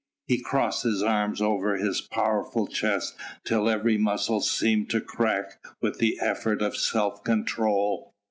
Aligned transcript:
He 0.25 0.41
crossed 0.41 0.81
his 0.81 1.03
arms 1.03 1.43
over 1.43 1.77
his 1.77 2.01
powerful 2.01 2.65
chest 2.65 3.13
till 3.45 3.69
every 3.69 3.99
muscle 3.99 4.41
seemed 4.41 4.89
to 4.89 4.99
crack 4.99 5.63
with 5.79 5.99
the 5.99 6.17
effort 6.19 6.63
of 6.63 6.75
self 6.75 7.23
control. 7.23 8.11